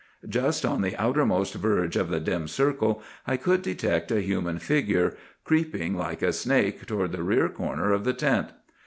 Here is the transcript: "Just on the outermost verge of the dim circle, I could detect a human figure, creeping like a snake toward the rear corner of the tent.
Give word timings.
"Just 0.27 0.65
on 0.65 0.81
the 0.81 0.95
outermost 0.97 1.53
verge 1.53 1.95
of 1.95 2.09
the 2.09 2.19
dim 2.19 2.47
circle, 2.47 3.03
I 3.27 3.37
could 3.37 3.61
detect 3.61 4.09
a 4.11 4.19
human 4.19 4.57
figure, 4.57 5.15
creeping 5.43 5.95
like 5.95 6.23
a 6.23 6.33
snake 6.33 6.87
toward 6.87 7.11
the 7.11 7.21
rear 7.21 7.49
corner 7.49 7.91
of 7.91 8.03
the 8.03 8.13
tent. 8.13 8.47